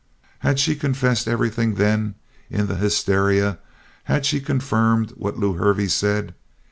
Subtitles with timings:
[0.39, 2.15] Had she confessed everything, then,
[2.49, 3.59] in the hysteria?
[4.05, 6.33] Had she confirmed what Lew Hervey said?